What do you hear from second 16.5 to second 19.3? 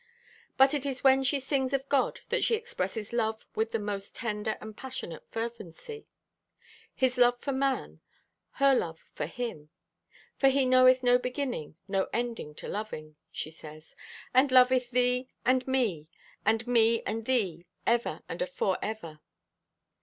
me and thee ever and afore ever."